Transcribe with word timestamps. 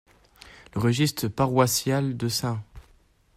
Le 0.73 0.81
registre 0.81 1.27
paroissial 1.27 2.17
de 2.17 2.27
St. 2.27 2.57